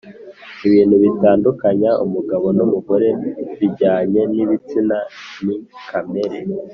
[0.67, 3.07] ibintu bitandukanya umugabo n’umugore
[3.59, 4.97] bijyanye n’ibitsina,
[5.43, 5.55] ni
[5.89, 6.37] kamere